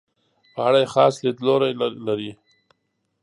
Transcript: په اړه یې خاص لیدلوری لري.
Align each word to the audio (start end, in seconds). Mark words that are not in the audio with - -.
په 0.53 0.59
اړه 0.67 0.79
یې 0.83 0.91
خاص 0.93 1.13
لیدلوری 1.25 1.73
لري. 2.07 2.31